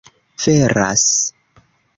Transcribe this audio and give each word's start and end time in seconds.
veras 0.43 1.13